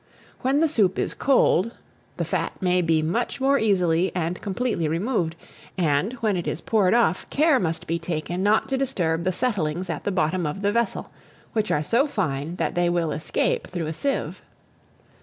[0.39, 1.75] When the soup is cold,
[2.17, 5.35] the fat may be much more easily and completely removed;
[5.77, 9.91] and when it is poured off, care must be taken not to disturb the settlings
[9.91, 11.11] at the bottom of the vessel,
[11.53, 14.41] which are so fine that they will escape through a sieve.